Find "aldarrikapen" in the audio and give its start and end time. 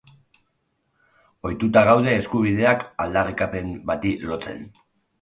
3.07-3.73